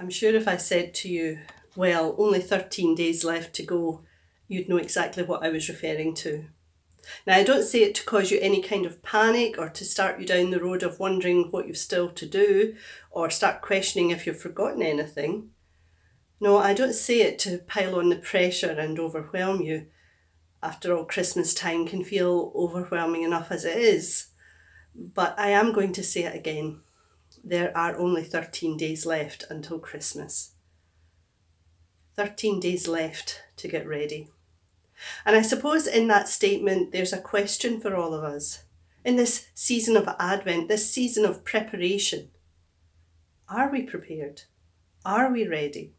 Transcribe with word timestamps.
I'm 0.00 0.08
sure 0.08 0.34
if 0.34 0.48
I 0.48 0.56
said 0.56 0.94
to 0.94 1.10
you, 1.10 1.40
well, 1.76 2.14
only 2.16 2.40
13 2.40 2.94
days 2.94 3.22
left 3.22 3.54
to 3.56 3.62
go, 3.62 4.00
you'd 4.48 4.66
know 4.66 4.78
exactly 4.78 5.22
what 5.22 5.44
I 5.44 5.50
was 5.50 5.68
referring 5.68 6.14
to. 6.14 6.46
Now, 7.26 7.36
I 7.36 7.44
don't 7.44 7.64
say 7.64 7.82
it 7.82 7.94
to 7.96 8.04
cause 8.04 8.30
you 8.30 8.38
any 8.40 8.62
kind 8.62 8.86
of 8.86 9.02
panic 9.02 9.58
or 9.58 9.68
to 9.68 9.84
start 9.84 10.18
you 10.18 10.26
down 10.26 10.50
the 10.50 10.62
road 10.62 10.82
of 10.82 10.98
wondering 10.98 11.50
what 11.50 11.68
you've 11.68 11.76
still 11.76 12.08
to 12.12 12.24
do 12.24 12.76
or 13.10 13.28
start 13.28 13.60
questioning 13.60 14.08
if 14.08 14.26
you've 14.26 14.40
forgotten 14.40 14.82
anything. 14.82 15.50
No, 16.40 16.56
I 16.56 16.72
don't 16.72 16.94
say 16.94 17.20
it 17.20 17.38
to 17.40 17.58
pile 17.58 17.96
on 17.96 18.08
the 18.08 18.16
pressure 18.16 18.70
and 18.70 18.98
overwhelm 18.98 19.60
you. 19.60 19.86
After 20.62 20.96
all, 20.96 21.04
Christmas 21.04 21.52
time 21.52 21.86
can 21.86 22.04
feel 22.04 22.52
overwhelming 22.54 23.22
enough 23.22 23.52
as 23.52 23.66
it 23.66 23.76
is. 23.76 24.28
But 24.94 25.38
I 25.38 25.50
am 25.50 25.72
going 25.72 25.92
to 25.92 26.02
say 26.02 26.24
it 26.24 26.34
again 26.34 26.80
there 27.42 27.76
are 27.76 27.96
only 27.96 28.22
13 28.22 28.76
days 28.76 29.06
left 29.06 29.44
until 29.50 29.78
Christmas. 29.78 30.52
13 32.16 32.60
days 32.60 32.86
left 32.86 33.42
to 33.56 33.68
get 33.68 33.86
ready. 33.86 34.28
And 35.24 35.36
I 35.36 35.42
suppose 35.42 35.86
in 35.86 36.08
that 36.08 36.28
statement, 36.28 36.92
there's 36.92 37.12
a 37.12 37.20
question 37.20 37.80
for 37.80 37.96
all 37.96 38.12
of 38.12 38.24
us. 38.24 38.64
In 39.04 39.16
this 39.16 39.48
season 39.54 39.96
of 39.96 40.14
Advent, 40.18 40.68
this 40.68 40.90
season 40.90 41.24
of 41.24 41.44
preparation, 41.44 42.28
are 43.48 43.70
we 43.70 43.82
prepared? 43.82 44.42
Are 45.04 45.32
we 45.32 45.46
ready? 45.48 45.92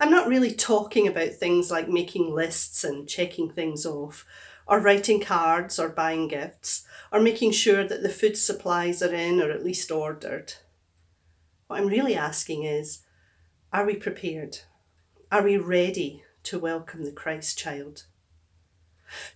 I'm 0.00 0.10
not 0.10 0.28
really 0.28 0.52
talking 0.52 1.08
about 1.08 1.32
things 1.32 1.70
like 1.70 1.88
making 1.88 2.34
lists 2.34 2.84
and 2.84 3.08
checking 3.08 3.50
things 3.50 3.84
off, 3.84 4.24
or 4.68 4.78
writing 4.80 5.20
cards 5.20 5.78
or 5.78 5.88
buying 5.88 6.28
gifts, 6.28 6.86
or 7.10 7.20
making 7.20 7.52
sure 7.52 7.84
that 7.84 8.02
the 8.02 8.08
food 8.08 8.36
supplies 8.36 9.02
are 9.02 9.14
in 9.14 9.40
or 9.40 9.50
at 9.50 9.64
least 9.64 9.90
ordered. 9.90 10.52
What 11.66 11.80
I'm 11.80 11.88
really 11.88 12.14
asking 12.14 12.64
is 12.64 13.02
are 13.72 13.86
we 13.86 13.96
prepared? 13.96 14.58
Are 15.32 15.42
we 15.42 15.56
ready 15.56 16.22
to 16.44 16.58
welcome 16.58 17.04
the 17.04 17.12
Christ 17.12 17.58
child? 17.58 18.04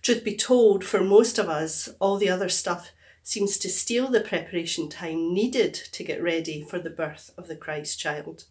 Truth 0.01 0.23
be 0.23 0.35
told, 0.35 0.83
for 0.83 1.03
most 1.03 1.37
of 1.37 1.49
us, 1.49 1.89
all 1.99 2.17
the 2.17 2.29
other 2.29 2.49
stuff 2.49 2.91
seems 3.23 3.57
to 3.57 3.69
steal 3.69 4.09
the 4.09 4.21
preparation 4.21 4.89
time 4.89 5.33
needed 5.33 5.73
to 5.73 6.03
get 6.03 6.21
ready 6.21 6.63
for 6.63 6.77
the 6.77 6.89
birth 6.89 7.31
of 7.37 7.47
the 7.47 7.55
Christ 7.55 7.99
child. 7.99 8.45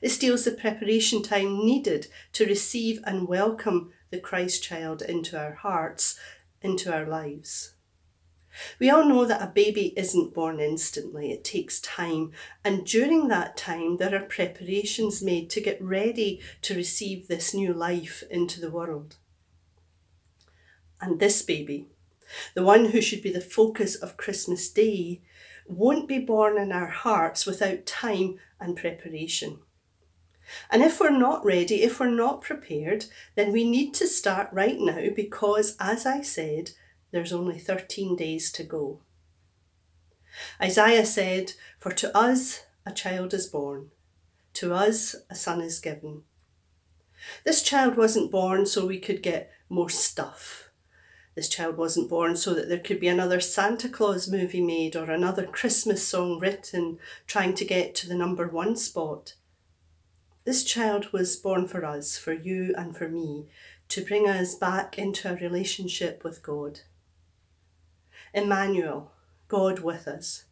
It 0.00 0.10
steals 0.10 0.44
the 0.44 0.52
preparation 0.52 1.22
time 1.22 1.64
needed 1.64 2.06
to 2.32 2.46
receive 2.46 3.00
and 3.04 3.28
welcome 3.28 3.92
the 4.10 4.18
Christ 4.18 4.62
child 4.62 5.02
into 5.02 5.38
our 5.38 5.52
hearts, 5.52 6.18
into 6.62 6.92
our 6.92 7.06
lives. 7.06 7.74
We 8.80 8.90
all 8.90 9.04
know 9.04 9.24
that 9.24 9.42
a 9.42 9.46
baby 9.46 9.94
isn't 9.96 10.34
born 10.34 10.58
instantly, 10.58 11.30
it 11.30 11.44
takes 11.44 11.80
time, 11.80 12.32
and 12.64 12.84
during 12.84 13.28
that 13.28 13.56
time, 13.56 13.98
there 13.98 14.14
are 14.14 14.26
preparations 14.26 15.22
made 15.22 15.48
to 15.50 15.60
get 15.60 15.80
ready 15.80 16.40
to 16.62 16.74
receive 16.74 17.28
this 17.28 17.54
new 17.54 17.72
life 17.72 18.24
into 18.28 18.60
the 18.60 18.70
world. 18.70 19.16
And 21.00 21.20
this 21.20 21.42
baby, 21.42 21.86
the 22.54 22.64
one 22.64 22.86
who 22.86 23.00
should 23.00 23.22
be 23.22 23.32
the 23.32 23.40
focus 23.40 23.94
of 23.94 24.16
Christmas 24.16 24.68
Day, 24.68 25.22
won't 25.68 26.08
be 26.08 26.18
born 26.18 26.58
in 26.58 26.72
our 26.72 26.88
hearts 26.88 27.46
without 27.46 27.86
time 27.86 28.38
and 28.58 28.76
preparation. 28.76 29.60
And 30.70 30.82
if 30.82 31.00
we're 31.00 31.10
not 31.10 31.44
ready, 31.44 31.82
if 31.82 32.00
we're 32.00 32.10
not 32.10 32.42
prepared, 32.42 33.06
then 33.34 33.52
we 33.52 33.68
need 33.68 33.94
to 33.94 34.06
start 34.06 34.48
right 34.52 34.78
now 34.78 35.08
because, 35.14 35.76
as 35.78 36.06
I 36.06 36.22
said, 36.22 36.72
there's 37.10 37.32
only 37.32 37.58
13 37.58 38.16
days 38.16 38.50
to 38.52 38.62
go. 38.62 39.00
Isaiah 40.60 41.06
said, 41.06 41.52
For 41.78 41.92
to 41.92 42.16
us 42.16 42.64
a 42.86 42.92
child 42.92 43.34
is 43.34 43.46
born, 43.46 43.90
to 44.54 44.74
us 44.74 45.16
a 45.28 45.34
son 45.34 45.60
is 45.60 45.80
given. 45.80 46.22
This 47.44 47.62
child 47.62 47.96
wasn't 47.96 48.30
born 48.30 48.66
so 48.66 48.86
we 48.86 48.98
could 48.98 49.22
get 49.22 49.50
more 49.68 49.90
stuff. 49.90 50.70
This 51.34 51.48
child 51.48 51.76
wasn't 51.76 52.10
born 52.10 52.36
so 52.36 52.54
that 52.54 52.68
there 52.68 52.78
could 52.78 53.00
be 53.00 53.08
another 53.08 53.40
Santa 53.40 53.88
Claus 53.88 54.28
movie 54.28 54.60
made 54.60 54.96
or 54.96 55.10
another 55.10 55.46
Christmas 55.46 56.06
song 56.06 56.38
written 56.38 56.98
trying 57.26 57.54
to 57.54 57.64
get 57.64 57.94
to 57.96 58.08
the 58.08 58.14
number 58.14 58.48
one 58.48 58.76
spot. 58.76 59.34
This 60.44 60.64
child 60.64 61.12
was 61.12 61.36
born 61.36 61.68
for 61.68 61.84
us, 61.84 62.16
for 62.16 62.32
you 62.32 62.74
and 62.76 62.96
for 62.96 63.08
me, 63.08 63.48
to 63.88 64.04
bring 64.04 64.26
us 64.26 64.54
back 64.54 64.98
into 64.98 65.30
a 65.30 65.36
relationship 65.36 66.24
with 66.24 66.42
God. 66.42 66.80
Emmanuel, 68.32 69.12
God 69.48 69.80
with 69.80 70.08
us, 70.08 70.44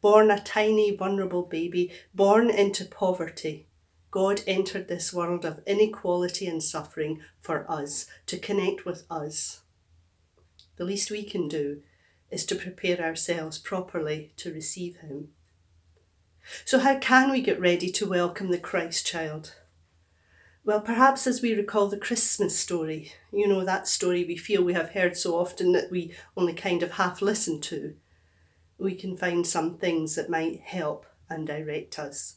born 0.00 0.30
a 0.30 0.40
tiny, 0.40 0.96
vulnerable 0.96 1.42
baby, 1.42 1.92
born 2.14 2.50
into 2.50 2.84
poverty. 2.84 3.66
God 4.10 4.42
entered 4.46 4.88
this 4.88 5.12
world 5.12 5.44
of 5.44 5.62
inequality 5.66 6.46
and 6.46 6.62
suffering 6.62 7.20
for 7.40 7.70
us, 7.70 8.06
to 8.26 8.38
connect 8.38 8.84
with 8.84 9.04
us. 9.10 9.60
The 10.76 10.84
least 10.84 11.10
we 11.10 11.22
can 11.22 11.48
do 11.48 11.82
is 12.30 12.44
to 12.46 12.56
prepare 12.56 13.00
ourselves 13.00 13.58
properly 13.58 14.32
to 14.38 14.52
receive 14.52 14.96
Him. 14.96 15.28
So, 16.64 16.78
how 16.78 16.98
can 16.98 17.30
we 17.30 17.40
get 17.40 17.60
ready 17.60 17.90
to 17.90 18.08
welcome 18.08 18.50
the 18.50 18.58
Christ 18.58 19.06
child? 19.06 19.54
Well, 20.64 20.80
perhaps 20.80 21.26
as 21.26 21.42
we 21.42 21.54
recall 21.54 21.88
the 21.88 21.96
Christmas 21.96 22.58
story, 22.58 23.12
you 23.32 23.46
know, 23.46 23.64
that 23.64 23.86
story 23.86 24.24
we 24.24 24.36
feel 24.36 24.64
we 24.64 24.74
have 24.74 24.90
heard 24.90 25.16
so 25.16 25.36
often 25.36 25.72
that 25.72 25.90
we 25.90 26.14
only 26.36 26.54
kind 26.54 26.82
of 26.82 26.92
half 26.92 27.22
listen 27.22 27.60
to, 27.62 27.94
we 28.78 28.94
can 28.94 29.16
find 29.16 29.46
some 29.46 29.78
things 29.78 30.14
that 30.16 30.28
might 30.30 30.60
help 30.60 31.06
and 31.28 31.46
direct 31.46 31.98
us. 31.98 32.36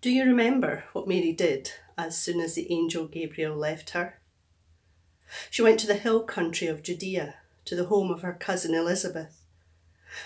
Do 0.00 0.10
you 0.10 0.24
remember 0.24 0.84
what 0.92 1.06
Mary 1.06 1.32
did 1.32 1.72
as 1.96 2.18
soon 2.18 2.40
as 2.40 2.54
the 2.54 2.72
angel 2.72 3.06
Gabriel 3.06 3.56
left 3.56 3.90
her? 3.90 4.20
She 5.48 5.62
went 5.62 5.78
to 5.80 5.86
the 5.86 5.94
hill 5.94 6.24
country 6.24 6.66
of 6.66 6.82
Judea, 6.82 7.36
to 7.66 7.76
the 7.76 7.84
home 7.84 8.10
of 8.10 8.22
her 8.22 8.32
cousin 8.32 8.74
Elizabeth. 8.74 9.41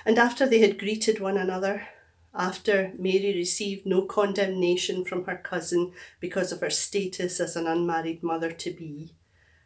And 0.05 0.19
after 0.19 0.47
they 0.47 0.59
had 0.59 0.79
greeted 0.79 1.21
one 1.21 1.37
another, 1.37 1.89
after 2.35 2.93
Mary 2.99 3.33
received 3.35 3.87
no 3.87 4.03
condemnation 4.03 5.05
from 5.05 5.25
her 5.25 5.37
cousin 5.37 5.93
because 6.21 6.53
of 6.53 6.61
her 6.61 6.71
status 6.71 7.41
as 7.41 7.57
an 7.57 7.67
unmarried 7.67 8.23
mother 8.23 8.53
to 8.53 8.71
be, 8.71 9.15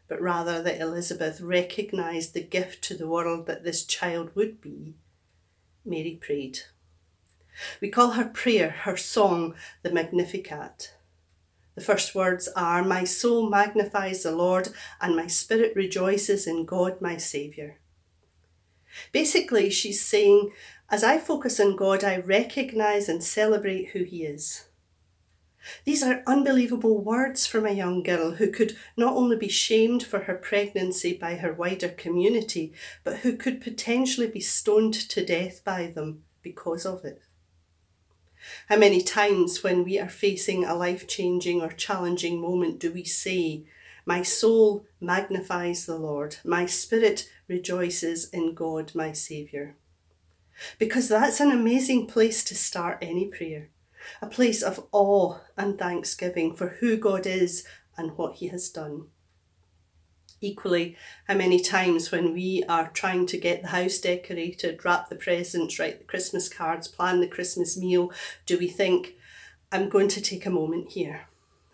but 0.07 0.21
rather 0.21 0.63
that 0.63 0.81
Elizabeth 0.81 1.41
recognised 1.41 2.33
the 2.33 2.43
gift 2.43 2.83
to 2.85 2.97
the 2.97 3.09
world 3.09 3.47
that 3.47 3.65
this 3.65 3.85
child 3.85 4.31
would 4.37 4.61
be, 4.61 4.95
Mary 5.85 6.19
prayed. 6.21 6.61
We 7.81 7.91
call 7.91 8.13
her 8.13 8.27
prayer, 8.27 8.71
her 8.71 8.97
song, 8.97 9.55
the 9.83 9.91
Magnificat. 9.91 10.95
The 11.75 11.81
first 11.81 12.15
words 12.15 12.49
are 12.55 12.85
My 12.85 13.05
soul 13.05 13.51
magnifies 13.51 14.23
the 14.23 14.33
Lord, 14.33 14.69
and 15.01 15.17
my 15.17 15.27
spirit 15.27 15.75
rejoices 15.75 16.47
in 16.47 16.65
God 16.65 17.01
my 17.01 17.17
Saviour. 17.17 17.80
Basically, 19.13 19.71
she's 19.71 20.01
saying, 20.01 20.53
as 20.91 21.05
I 21.05 21.19
focus 21.19 21.61
on 21.61 21.77
God, 21.77 22.03
I 22.03 22.19
recognize 22.19 23.09
and 23.09 23.23
celebrate 23.23 23.91
who 23.91 24.05
He 24.05 24.25
is. 24.25 24.67
These 25.85 26.03
are 26.03 26.23
unbelievable 26.27 26.99
words 26.99 27.47
from 27.47 27.67
a 27.67 27.73
young 27.73 28.03
girl 28.03 28.33
who 28.33 28.51
could 28.51 28.77
not 28.97 29.15
only 29.15 29.37
be 29.37 29.49
shamed 29.49 30.03
for 30.03 30.21
her 30.21 30.35
pregnancy 30.35 31.13
by 31.13 31.37
her 31.37 31.53
wider 31.53 31.91
community, 31.91 32.73
but 33.05 33.19
who 33.19 33.37
could 33.37 33.61
potentially 33.61 34.27
be 34.27 34.41
stoned 34.41 34.95
to 34.95 35.25
death 35.25 35.63
by 35.63 35.89
them 35.89 36.25
because 36.43 36.87
of 36.87 37.05
it. 37.05 37.23
How 38.69 38.77
many 38.77 39.03
times 39.03 39.63
when 39.63 39.85
we 39.85 39.99
are 39.99 40.09
facing 40.09 40.65
a 40.65 40.75
life 40.75 41.07
changing 41.07 41.61
or 41.61 41.71
challenging 41.71 42.41
moment 42.41 42.79
do 42.79 42.91
we 42.91 43.05
say, 43.05 43.65
My 44.07 44.23
soul 44.23 44.87
magnifies 45.01 45.87
the 45.87 45.97
Lord, 45.97 46.37
my 46.45 46.67
spirit 46.67 47.31
rejoices 47.49 48.29
in 48.31 48.55
God 48.55 48.95
my 48.95 49.13
Saviour? 49.13 49.77
Because 50.79 51.09
that's 51.09 51.41
an 51.41 51.51
amazing 51.51 52.07
place 52.07 52.45
to 52.45 52.55
start 52.55 52.99
any 53.03 53.27
prayer, 53.27 53.69
a 54.21 54.27
place 54.27 54.63
of 54.63 54.87
awe 54.93 55.39
and 55.57 55.79
thanksgiving 55.79 56.55
for 56.55 56.69
who 56.69 56.97
God 56.97 57.27
is 57.27 57.67
and 57.97 58.17
what 58.17 58.37
He 58.37 58.49
has 58.49 58.71
done. 58.71 59.07
Equally, 60.43 60.97
how 61.29 61.35
many 61.35 61.61
times 61.61 62.11
when 62.11 62.33
we 62.33 62.65
are 62.67 62.89
trying 62.89 63.27
to 63.27 63.37
get 63.37 63.61
the 63.61 63.69
house 63.69 63.99
decorated, 63.99 64.83
wrap 64.85 65.11
the 65.11 65.17
presents, 65.17 65.79
write 65.79 65.99
the 65.99 66.05
Christmas 66.05 66.49
cards, 66.49 66.89
plan 66.89 67.21
the 67.21 67.29
Christmas 67.29 67.77
meal, 67.77 68.11
do 68.47 68.59
we 68.59 68.69
think, 68.69 69.17
I'm 69.71 69.91
going 69.91 70.09
to 70.09 70.23
take 70.23 70.47
a 70.47 70.51
moment 70.51 70.93
here. 70.93 71.27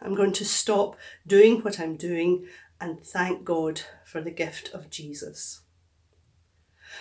I'm 0.06 0.14
going 0.14 0.32
to 0.34 0.44
stop 0.44 0.96
doing 1.26 1.62
what 1.62 1.80
I'm 1.80 1.96
doing 1.96 2.46
and 2.80 3.04
thank 3.04 3.44
God 3.44 3.80
for 4.04 4.20
the 4.20 4.30
gift 4.30 4.72
of 4.72 4.88
Jesus. 4.88 5.62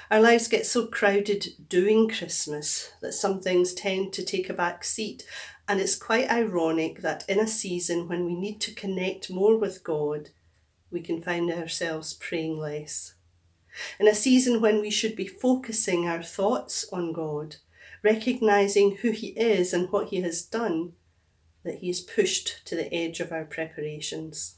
Our 0.10 0.20
lives 0.20 0.48
get 0.48 0.66
so 0.66 0.88
crowded 0.88 1.50
doing 1.70 2.10
Christmas 2.10 2.94
that 3.04 3.14
some 3.14 3.42
things 3.42 3.76
tend 3.76 4.12
to 4.14 4.26
take 4.26 4.50
a 4.50 4.56
back 4.56 4.84
seat. 4.84 5.24
And 5.68 5.80
it's 5.80 5.96
quite 5.96 6.32
ironic 6.32 7.04
that 7.04 7.24
in 7.30 7.40
a 7.40 7.46
season 7.46 8.08
when 8.08 8.26
we 8.26 8.34
need 8.34 8.60
to 8.62 8.74
connect 8.74 9.30
more 9.30 9.56
with 9.56 9.84
God, 9.84 10.32
we 10.90 11.00
can 11.00 11.22
find 11.22 11.52
ourselves 11.52 12.16
praying 12.16 12.58
less. 12.58 13.14
In 14.00 14.08
a 14.08 14.16
season 14.16 14.62
when 14.62 14.82
we 14.82 14.90
should 14.90 15.16
be 15.16 15.28
focusing 15.28 16.08
our 16.08 16.24
thoughts 16.24 16.88
on 16.92 17.14
God, 17.14 17.58
recognizing 18.02 18.96
who 18.98 19.12
He 19.12 19.28
is 19.28 19.74
and 19.74 19.92
what 19.92 20.10
He 20.10 20.22
has 20.22 20.42
done, 20.42 20.94
that 21.66 21.80
He 21.80 21.90
is 21.90 22.00
pushed 22.00 22.66
to 22.66 22.76
the 22.76 22.94
edge 22.94 23.20
of 23.20 23.32
our 23.32 23.44
preparations. 23.44 24.56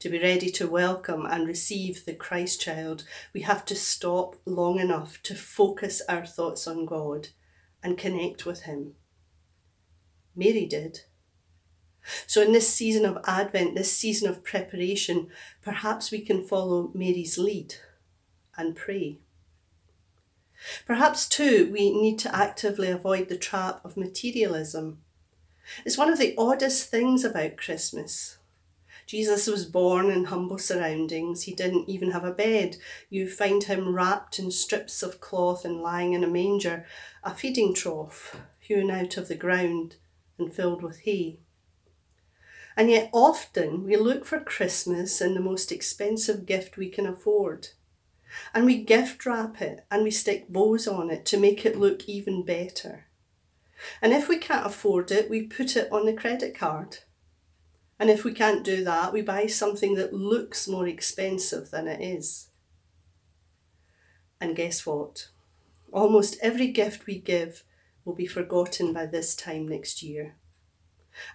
To 0.00 0.10
be 0.10 0.20
ready 0.20 0.50
to 0.50 0.68
welcome 0.68 1.24
and 1.24 1.48
receive 1.48 2.04
the 2.04 2.14
Christ 2.14 2.60
child, 2.60 3.04
we 3.32 3.40
have 3.40 3.64
to 3.64 3.74
stop 3.74 4.36
long 4.44 4.78
enough 4.78 5.22
to 5.22 5.34
focus 5.34 6.02
our 6.08 6.26
thoughts 6.26 6.68
on 6.68 6.84
God 6.84 7.28
and 7.82 7.96
connect 7.96 8.44
with 8.44 8.62
Him. 8.62 8.92
Mary 10.36 10.66
did. 10.66 11.00
So, 12.26 12.42
in 12.42 12.52
this 12.52 12.68
season 12.68 13.06
of 13.06 13.18
Advent, 13.26 13.74
this 13.74 13.96
season 13.96 14.28
of 14.28 14.44
preparation, 14.44 15.28
perhaps 15.62 16.10
we 16.10 16.20
can 16.20 16.44
follow 16.44 16.90
Mary's 16.92 17.38
lead 17.38 17.76
and 18.58 18.76
pray. 18.76 19.20
Perhaps, 20.86 21.28
too, 21.28 21.70
we 21.72 21.90
need 21.90 22.18
to 22.20 22.34
actively 22.34 22.90
avoid 22.90 23.30
the 23.30 23.38
trap 23.38 23.80
of 23.84 23.96
materialism. 23.96 24.98
It's 25.84 25.98
one 25.98 26.12
of 26.12 26.18
the 26.18 26.34
oddest 26.36 26.90
things 26.90 27.24
about 27.24 27.56
Christmas. 27.56 28.38
Jesus 29.06 29.46
was 29.46 29.66
born 29.66 30.10
in 30.10 30.24
humble 30.24 30.58
surroundings. 30.58 31.42
He 31.42 31.54
didn't 31.54 31.88
even 31.88 32.12
have 32.12 32.24
a 32.24 32.32
bed. 32.32 32.76
You 33.10 33.28
find 33.28 33.62
him 33.62 33.94
wrapped 33.94 34.38
in 34.38 34.50
strips 34.50 35.02
of 35.02 35.20
cloth 35.20 35.64
and 35.64 35.82
lying 35.82 36.14
in 36.14 36.24
a 36.24 36.28
manger, 36.28 36.86
a 37.22 37.34
feeding 37.34 37.74
trough 37.74 38.36
hewn 38.58 38.90
out 38.90 39.18
of 39.18 39.28
the 39.28 39.34
ground 39.34 39.96
and 40.38 40.52
filled 40.52 40.82
with 40.82 41.00
hay. 41.00 41.38
And 42.76 42.90
yet, 42.90 43.10
often 43.12 43.84
we 43.84 43.96
look 43.96 44.24
for 44.24 44.40
Christmas 44.40 45.20
in 45.20 45.34
the 45.34 45.40
most 45.40 45.70
expensive 45.70 46.46
gift 46.46 46.76
we 46.76 46.88
can 46.88 47.06
afford. 47.06 47.68
And 48.52 48.64
we 48.64 48.82
gift 48.82 49.26
wrap 49.26 49.60
it 49.60 49.84
and 49.90 50.02
we 50.02 50.10
stick 50.10 50.48
bows 50.48 50.88
on 50.88 51.10
it 51.10 51.24
to 51.26 51.38
make 51.38 51.64
it 51.64 51.78
look 51.78 52.08
even 52.08 52.42
better. 52.42 53.06
And 54.00 54.12
if 54.12 54.28
we 54.28 54.38
can't 54.38 54.66
afford 54.66 55.10
it, 55.10 55.30
we 55.30 55.42
put 55.42 55.76
it 55.76 55.90
on 55.92 56.06
the 56.06 56.12
credit 56.12 56.56
card. 56.56 56.98
And 57.98 58.10
if 58.10 58.24
we 58.24 58.32
can't 58.32 58.64
do 58.64 58.84
that, 58.84 59.12
we 59.12 59.22
buy 59.22 59.46
something 59.46 59.94
that 59.94 60.12
looks 60.12 60.66
more 60.66 60.86
expensive 60.86 61.70
than 61.70 61.86
it 61.86 62.00
is. 62.00 62.48
And 64.40 64.56
guess 64.56 64.84
what? 64.84 65.28
Almost 65.92 66.36
every 66.42 66.68
gift 66.68 67.06
we 67.06 67.18
give 67.18 67.64
will 68.04 68.14
be 68.14 68.26
forgotten 68.26 68.92
by 68.92 69.06
this 69.06 69.34
time 69.34 69.68
next 69.68 70.02
year. 70.02 70.36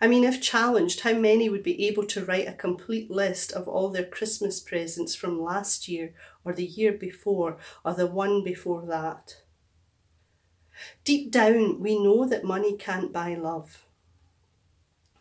I 0.01 0.07
mean, 0.07 0.25
if 0.25 0.41
challenged, 0.41 1.01
how 1.01 1.13
many 1.13 1.49
would 1.49 1.63
be 1.63 1.87
able 1.87 2.05
to 2.07 2.25
write 2.25 2.47
a 2.47 2.53
complete 2.53 3.09
list 3.09 3.53
of 3.53 3.67
all 3.67 3.89
their 3.89 4.05
Christmas 4.05 4.59
presents 4.59 5.15
from 5.15 5.41
last 5.41 5.87
year 5.87 6.13
or 6.43 6.51
the 6.51 6.65
year 6.65 6.91
before 6.91 7.57
or 7.85 7.93
the 7.93 8.07
one 8.07 8.43
before 8.43 8.85
that? 8.87 9.37
Deep 11.03 11.31
down, 11.31 11.79
we 11.79 12.01
know 12.01 12.25
that 12.27 12.43
money 12.43 12.75
can't 12.77 13.13
buy 13.13 13.35
love, 13.35 13.85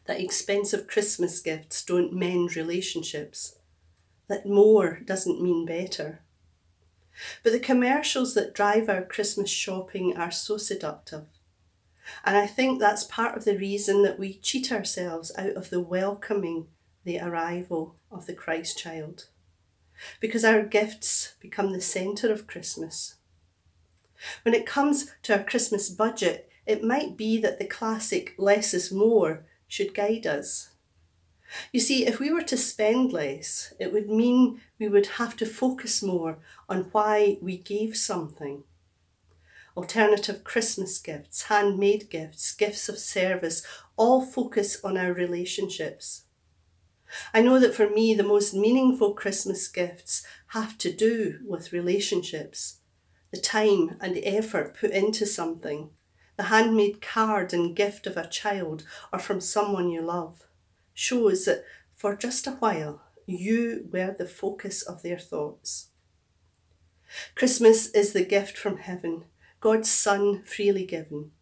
that 0.07 0.21
expensive 0.21 0.87
Christmas 0.87 1.41
gifts 1.41 1.85
don't 1.85 2.13
mend 2.13 2.57
relationships, 2.57 3.57
that 4.29 4.47
more 4.47 5.01
doesn't 5.05 5.43
mean 5.43 5.67
better. 5.67 6.21
But 7.43 7.53
the 7.53 7.61
commercials 7.61 8.35
that 8.35 8.55
drive 8.55 8.89
our 8.89 9.03
Christmas 9.03 9.51
shopping 9.51 10.17
are 10.17 10.31
so 10.31 10.57
seductive. 10.57 11.27
And 12.25 12.37
I 12.37 12.47
think 12.47 12.79
that's 12.79 13.05
part 13.05 13.37
of 13.37 13.45
the 13.45 13.59
reason 13.59 14.03
that 14.03 14.19
we 14.19 14.35
cheat 14.35 14.73
ourselves 14.73 15.33
out 15.37 15.57
of 15.57 15.71
the 15.71 15.81
welcoming 15.81 16.69
the 17.05 17.21
arrival 17.21 17.97
of 18.11 18.27
the 18.27 18.35
Christ 18.35 18.79
child. 18.79 19.29
Because 20.21 20.45
our 20.45 20.63
gifts 20.63 21.35
become 21.41 21.73
the 21.73 21.81
centre 21.81 22.33
of 22.33 22.47
Christmas. 22.47 23.17
When 24.43 24.55
it 24.55 24.67
comes 24.67 25.13
to 25.23 25.37
our 25.37 25.45
Christmas 25.45 25.89
budget, 25.89 26.51
it 26.67 26.85
might 26.85 27.17
be 27.17 27.39
that 27.41 27.59
the 27.59 27.67
classic 27.67 28.35
less 28.39 28.75
is 28.75 28.93
more 28.93 29.45
should 29.67 29.95
guide 29.95 30.27
us. 30.27 30.71
You 31.73 31.81
see, 31.81 32.07
if 32.07 32.21
we 32.21 32.31
were 32.31 32.43
to 32.43 32.57
spend 32.57 33.13
less, 33.13 33.73
it 33.79 33.93
would 33.93 34.11
mean 34.11 34.61
we 34.79 34.89
would 34.89 35.07
have 35.07 35.37
to 35.37 35.47
focus 35.47 36.03
more 36.03 36.39
on 36.69 36.89
why 36.93 37.39
we 37.41 37.57
gave 37.57 37.97
something 37.97 38.65
alternative 39.79 40.43
Christmas 40.43 40.99
gifts, 40.99 41.43
handmade 41.43 42.11
gifts, 42.11 42.53
gifts 42.53 42.89
of 42.89 42.99
service, 42.99 43.63
all 43.97 44.27
focus 44.27 44.83
on 44.83 44.99
our 44.99 45.13
relationships. 45.13 46.25
I 47.33 47.43
know 47.43 47.61
that 47.61 47.75
for 47.77 47.89
me, 47.89 48.13
the 48.13 48.25
most 48.25 48.53
meaningful 48.53 49.15
Christmas 49.15 49.69
gifts 49.69 50.27
have 50.49 50.77
to 50.79 50.93
do 50.93 51.39
with 51.47 51.73
relationships, 51.73 52.81
the 53.31 53.41
time 53.41 53.97
and 54.01 54.19
effort 54.23 54.77
put 54.79 54.91
into 54.91 55.27
something, 55.27 55.91
the 56.37 56.45
handmade 56.45 57.03
card 57.03 57.53
and 57.53 57.77
gift 57.77 58.07
of 58.07 58.17
a 58.17 58.29
child 58.29 58.85
or 59.13 59.19
from 59.19 59.41
someone 59.41 59.91
you 59.91 60.01
love, 60.01 60.47
shows 60.95 61.45
that 61.45 61.65
for 61.95 62.15
just 62.15 62.47
a 62.47 62.53
while 62.53 63.03
you 63.27 63.89
were 63.93 64.15
the 64.17 64.27
focus 64.27 64.83
of 64.83 65.03
their 65.03 65.19
thoughts. 65.19 65.89
Christmas 67.35 67.89
is 67.91 68.13
the 68.13 68.25
gift 68.25 68.57
from 68.57 68.79
heaven 68.79 69.25
God's 69.61 69.91
Son 69.91 70.43
freely 70.45 70.87
given. 70.87 71.33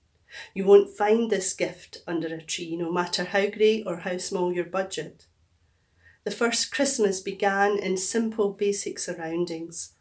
You 0.55 0.65
won't 0.65 0.97
find 0.97 1.31
this 1.31 1.53
gift 1.53 1.99
under 2.06 2.29
a 2.29 2.43
tree, 2.43 2.77
no 2.77 2.91
matter 2.91 3.25
how 3.25 3.49
great 3.49 3.85
or 3.87 3.99
how 3.99 4.17
small 4.17 4.53
your 4.53 4.65
budget. 4.65 5.27
The 6.25 6.31
first 6.31 6.73
Christmas 6.73 7.21
began 7.21 7.79
in 7.79 7.97
simple, 7.97 8.53
basic 8.53 8.99
surroundings. 8.99 9.93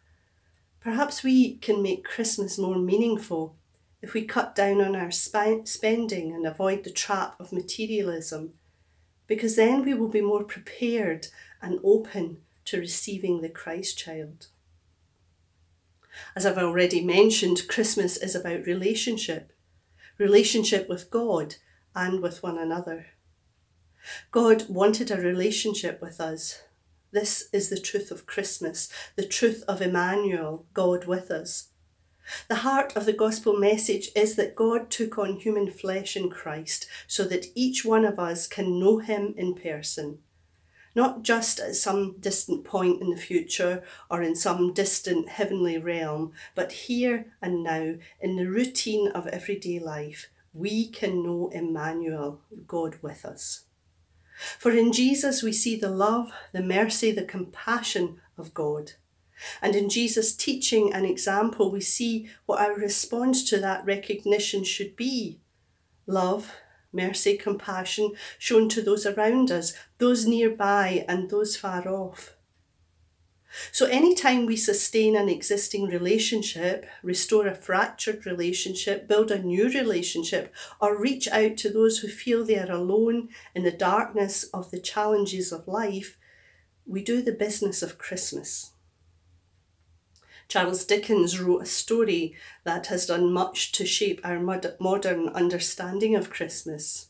Perhaps 0.85 1.23
we 1.23 1.55
can 1.55 1.81
make 1.81 2.03
Christmas 2.03 2.59
more 2.59 2.77
meaningful 2.77 3.55
if 4.03 4.13
we 4.13 4.23
cut 4.23 4.53
down 4.53 4.79
on 4.81 4.95
our 4.95 5.09
sp- 5.09 5.65
spending 5.65 6.31
and 6.31 6.45
avoid 6.45 6.83
the 6.83 6.91
trap 6.91 7.35
of 7.39 7.51
materialism, 7.51 8.53
because 9.25 9.55
then 9.55 9.83
we 9.83 9.95
will 9.95 10.09
be 10.09 10.21
more 10.21 10.43
prepared 10.43 11.29
and 11.59 11.79
open 11.83 12.37
to 12.65 12.77
receiving 12.77 13.41
the 13.41 13.49
Christ 13.49 13.97
child. 13.97 14.45
As 16.35 16.45
I've 16.45 16.59
already 16.59 17.03
mentioned, 17.03 17.67
Christmas 17.67 18.15
is 18.15 18.35
about 18.35 18.67
relationship 18.67 19.51
relationship 20.19 20.87
with 20.87 21.09
God 21.09 21.55
and 21.95 22.21
with 22.21 22.43
one 22.43 22.59
another. 22.59 23.07
God 24.29 24.69
wanted 24.69 25.09
a 25.09 25.17
relationship 25.17 25.99
with 25.99 26.21
us. 26.21 26.61
This 27.15 27.47
is 27.53 27.69
the 27.69 27.79
truth 27.79 28.11
of 28.11 28.25
Christmas, 28.25 28.89
the 29.15 29.25
truth 29.25 29.63
of 29.69 29.81
Emmanuel, 29.81 30.65
God 30.73 31.05
with 31.05 31.31
us. 31.31 31.69
The 32.49 32.55
heart 32.55 32.93
of 32.97 33.05
the 33.05 33.13
gospel 33.13 33.57
message 33.57 34.09
is 34.17 34.35
that 34.35 34.53
God 34.53 34.89
took 34.89 35.17
on 35.17 35.37
human 35.37 35.71
flesh 35.71 36.17
in 36.17 36.29
Christ 36.29 36.87
so 37.07 37.23
that 37.23 37.53
each 37.55 37.85
one 37.85 38.03
of 38.03 38.19
us 38.19 38.47
can 38.47 38.81
know 38.81 38.97
him 38.97 39.33
in 39.37 39.55
person 39.55 40.19
not 40.93 41.23
just 41.23 41.59
at 41.59 41.75
some 41.75 42.17
distant 42.19 42.65
point 42.65 43.01
in 43.01 43.11
the 43.11 43.17
future 43.17 43.83
or 44.09 44.21
in 44.21 44.33
some 44.33 44.73
distant 44.73 45.27
heavenly 45.27 45.77
realm, 45.77 46.31
but 46.53 46.71
here 46.71 47.33
and 47.41 47.63
now 47.63 47.95
in 48.21 48.35
the 48.37 48.47
routine 48.47 49.09
of 49.09 49.27
everyday 49.27 49.77
life, 49.77 50.29
we 50.53 50.87
can 50.87 51.21
know 51.21 51.49
Emmanuel, 51.53 52.41
God 52.65 52.97
with 53.01 53.25
us. 53.25 53.65
For 54.59 54.71
in 54.71 54.91
Jesus 54.91 55.41
we 55.41 55.53
see 55.53 55.75
the 55.75 55.89
love, 55.89 56.31
the 56.51 56.61
mercy, 56.61 57.11
the 57.11 57.23
compassion 57.23 58.19
of 58.37 58.53
God. 58.53 58.93
And 59.61 59.75
in 59.75 59.89
Jesus' 59.89 60.35
teaching 60.35 60.93
and 60.93 61.05
example, 61.05 61.71
we 61.71 61.81
see 61.81 62.29
what 62.45 62.59
our 62.59 62.73
response 62.73 63.43
to 63.49 63.59
that 63.59 63.85
recognition 63.85 64.63
should 64.63 64.95
be 64.95 65.39
love, 66.07 66.53
mercy, 66.91 67.37
compassion 67.37 68.13
shown 68.37 68.69
to 68.69 68.81
those 68.81 69.05
around 69.05 69.51
us, 69.51 69.73
those 69.97 70.25
nearby 70.25 71.05
and 71.07 71.29
those 71.29 71.57
far 71.57 71.87
off. 71.87 72.34
So, 73.71 73.85
anytime 73.85 74.45
we 74.45 74.57
sustain 74.57 75.15
an 75.15 75.29
existing 75.29 75.87
relationship, 75.87 76.85
restore 77.03 77.47
a 77.47 77.55
fractured 77.55 78.25
relationship, 78.25 79.07
build 79.07 79.31
a 79.31 79.41
new 79.41 79.69
relationship, 79.69 80.53
or 80.81 80.99
reach 80.99 81.27
out 81.27 81.57
to 81.57 81.69
those 81.69 81.99
who 81.99 82.07
feel 82.07 82.43
they 82.43 82.59
are 82.59 82.71
alone 82.71 83.29
in 83.53 83.63
the 83.63 83.71
darkness 83.71 84.43
of 84.45 84.71
the 84.71 84.79
challenges 84.79 85.51
of 85.51 85.67
life, 85.67 86.17
we 86.85 87.03
do 87.03 87.21
the 87.21 87.31
business 87.31 87.81
of 87.81 87.97
Christmas. 87.97 88.71
Charles 90.47 90.85
Dickens 90.85 91.39
wrote 91.39 91.63
a 91.63 91.65
story 91.65 92.35
that 92.63 92.87
has 92.87 93.07
done 93.07 93.33
much 93.33 93.71
to 93.73 93.85
shape 93.85 94.21
our 94.23 94.39
modern 94.79 95.29
understanding 95.29 96.15
of 96.15 96.29
Christmas. 96.29 97.07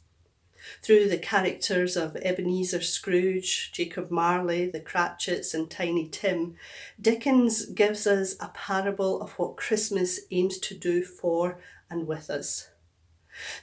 Through 0.81 1.09
the 1.09 1.17
characters 1.17 1.95
of 1.95 2.15
Ebenezer 2.17 2.81
Scrooge, 2.81 3.71
Jacob 3.71 4.11
Marley, 4.11 4.67
the 4.69 4.79
Cratchits, 4.79 5.53
and 5.53 5.69
Tiny 5.69 6.07
Tim, 6.07 6.55
Dickens 6.99 7.65
gives 7.65 8.07
us 8.07 8.35
a 8.39 8.49
parable 8.49 9.21
of 9.21 9.31
what 9.33 9.57
Christmas 9.57 10.21
aims 10.31 10.57
to 10.59 10.75
do 10.75 11.03
for 11.03 11.59
and 11.89 12.07
with 12.07 12.29
us. 12.29 12.69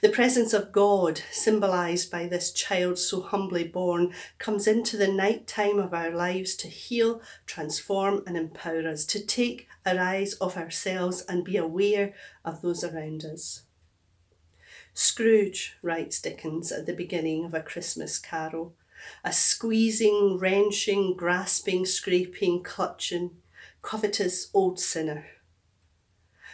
The 0.01 0.09
presence 0.09 0.53
of 0.53 0.71
God, 0.71 1.21
symbolised 1.31 2.11
by 2.11 2.27
this 2.27 2.51
child 2.51 2.99
so 2.99 3.21
humbly 3.21 3.63
born, 3.63 4.13
comes 4.37 4.67
into 4.67 4.97
the 4.97 5.07
night 5.07 5.47
time 5.47 5.79
of 5.79 5.95
our 5.95 6.11
lives 6.11 6.55
to 6.57 6.67
heal, 6.67 7.21
transform, 7.47 8.23
and 8.27 8.37
empower 8.37 8.87
us, 8.87 9.03
to 9.05 9.25
take 9.25 9.67
our 9.83 9.97
eyes 9.97 10.35
off 10.39 10.57
ourselves 10.57 11.23
and 11.23 11.43
be 11.43 11.57
aware 11.57 12.13
of 12.45 12.61
those 12.61 12.83
around 12.83 13.25
us. 13.25 13.63
Scrooge, 14.93 15.77
writes 15.81 16.21
Dickens 16.21 16.71
at 16.71 16.85
the 16.85 16.93
beginning 16.93 17.45
of 17.45 17.53
A 17.53 17.61
Christmas 17.61 18.19
Carol, 18.19 18.75
a 19.23 19.33
squeezing, 19.33 20.37
wrenching, 20.39 21.15
grasping, 21.15 21.85
scraping, 21.85 22.63
clutching, 22.63 23.31
covetous 23.81 24.49
old 24.53 24.79
sinner 24.79 25.25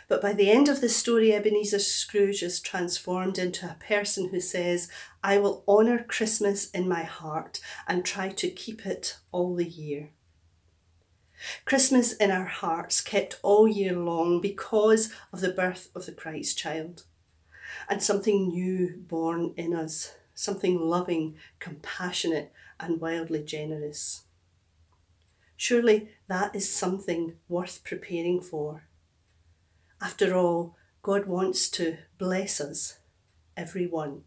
but 0.10 0.22
by 0.24 0.34
the 0.34 0.50
end 0.50 0.68
of 0.68 0.82
the 0.82 0.90
story, 0.90 1.32
Ebenezer 1.32 1.78
Scrooge 1.78 2.42
is 2.42 2.60
transformed 2.60 3.38
into 3.38 3.68
a 3.68 3.78
person 3.80 4.30
who 4.30 4.42
says, 4.42 4.90
I 5.24 5.38
will 5.38 5.64
honour 5.68 6.04
Christmas 6.04 6.72
in 6.72 6.90
my 6.90 7.04
heart 7.04 7.62
and 7.88 8.04
try 8.04 8.30
to 8.30 8.50
keep 8.50 8.88
it 8.88 9.20
all 9.32 9.56
the 9.56 9.68
year. 9.68 10.10
Christmas 11.64 12.14
in 12.14 12.32
our 12.32 12.48
hearts 12.48 13.02
kept 13.02 13.40
all 13.44 13.68
year 13.68 13.94
long 13.94 14.42
because 14.42 15.14
of 15.32 15.42
the 15.42 15.52
birth 15.52 15.90
of 15.96 16.08
the 16.08 16.12
Christ 16.12 16.58
child 16.58 17.04
and 17.88 18.02
something 18.02 18.50
new 18.50 18.96
born 19.08 19.54
in 19.58 19.74
us, 19.74 20.16
something 20.34 20.80
loving, 20.80 21.36
compassionate, 21.60 22.52
and 22.80 23.02
wildly 23.02 23.44
generous. 23.44 24.24
Surely 25.58 26.10
that 26.28 26.56
is 26.56 26.72
something 26.72 27.34
worth 27.50 27.84
preparing 27.84 28.40
for. 28.42 28.84
After 30.02 30.34
all, 30.34 30.78
God 31.02 31.26
wants 31.26 31.70
to 31.72 31.98
bless 32.18 32.62
us, 32.62 33.00
everyone, 33.58 34.24